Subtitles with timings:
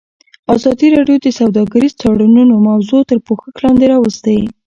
[0.55, 4.37] ازادي راډیو د سوداګریز تړونونه موضوع تر پوښښ لاندې راوستې.